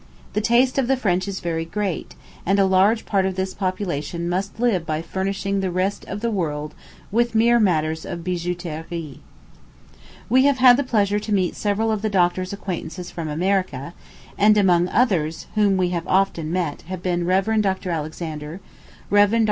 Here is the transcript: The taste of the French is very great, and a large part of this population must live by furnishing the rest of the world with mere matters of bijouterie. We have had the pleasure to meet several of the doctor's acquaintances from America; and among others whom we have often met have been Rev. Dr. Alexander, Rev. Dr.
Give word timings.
The 0.33 0.41
taste 0.41 0.79
of 0.79 0.87
the 0.87 0.97
French 0.97 1.27
is 1.27 1.41
very 1.41 1.63
great, 1.63 2.15
and 2.43 2.57
a 2.57 2.65
large 2.65 3.05
part 3.05 3.23
of 3.23 3.35
this 3.35 3.53
population 3.53 4.27
must 4.27 4.59
live 4.59 4.83
by 4.83 5.03
furnishing 5.03 5.59
the 5.59 5.69
rest 5.69 6.05
of 6.05 6.21
the 6.21 6.31
world 6.31 6.73
with 7.11 7.35
mere 7.35 7.59
matters 7.59 8.03
of 8.03 8.23
bijouterie. 8.23 9.19
We 10.27 10.45
have 10.45 10.57
had 10.57 10.77
the 10.77 10.83
pleasure 10.83 11.19
to 11.19 11.31
meet 11.31 11.55
several 11.55 11.91
of 11.91 12.01
the 12.01 12.09
doctor's 12.09 12.51
acquaintances 12.51 13.11
from 13.11 13.27
America; 13.27 13.93
and 14.39 14.57
among 14.57 14.87
others 14.87 15.45
whom 15.53 15.77
we 15.77 15.89
have 15.89 16.07
often 16.07 16.51
met 16.51 16.81
have 16.87 17.03
been 17.03 17.27
Rev. 17.27 17.61
Dr. 17.61 17.91
Alexander, 17.91 18.59
Rev. 19.11 19.29
Dr. 19.29 19.39